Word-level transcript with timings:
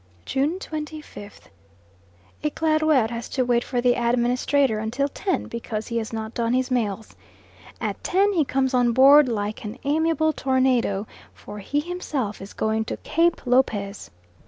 June 0.25 0.57
25th. 0.57 1.49
Eclaireur 2.41 3.11
has 3.11 3.29
to 3.29 3.43
wait 3.45 3.63
for 3.63 3.81
the 3.81 3.93
Administrator 3.93 4.79
until 4.79 5.07
ten, 5.07 5.45
because 5.47 5.89
he 5.89 5.97
has 5.99 6.11
not 6.11 6.33
done 6.33 6.53
his 6.53 6.71
mails. 6.71 7.15
At 7.79 8.03
ten 8.03 8.33
he 8.33 8.43
comes 8.43 8.73
on 8.73 8.93
board 8.93 9.29
like 9.29 9.63
an 9.63 9.77
amiable 9.83 10.33
tornado, 10.33 11.05
for 11.35 11.59
he 11.59 11.79
himself 11.81 12.41
is 12.41 12.53
going 12.53 12.83
to 12.85 12.97
Cape 12.97 13.45
Lopez. 13.45 14.09